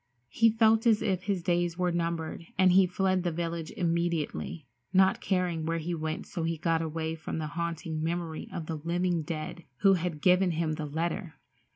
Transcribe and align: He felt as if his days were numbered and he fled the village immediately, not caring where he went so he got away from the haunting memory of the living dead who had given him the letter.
He 0.29 0.49
felt 0.49 0.87
as 0.87 1.03
if 1.03 1.21
his 1.25 1.43
days 1.43 1.77
were 1.77 1.91
numbered 1.91 2.47
and 2.57 2.71
he 2.71 2.87
fled 2.87 3.21
the 3.21 3.31
village 3.31 3.69
immediately, 3.69 4.65
not 4.91 5.21
caring 5.21 5.63
where 5.63 5.77
he 5.77 5.93
went 5.93 6.25
so 6.25 6.41
he 6.41 6.57
got 6.57 6.81
away 6.81 7.13
from 7.13 7.37
the 7.37 7.45
haunting 7.53 8.03
memory 8.03 8.49
of 8.51 8.65
the 8.65 8.77
living 8.77 9.21
dead 9.21 9.63
who 9.81 9.93
had 9.93 10.19
given 10.19 10.49
him 10.53 10.73
the 10.73 10.87
letter. 10.87 11.35